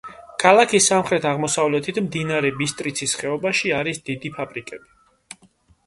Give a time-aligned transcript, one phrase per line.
[0.43, 5.43] ქალაქის სამხრეთ-აღმოსავლეთით მდინარე ბისტრიცის ხეობაში არის დიდი ფაბრიკები.